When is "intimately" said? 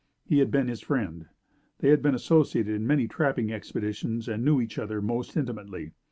5.37-5.91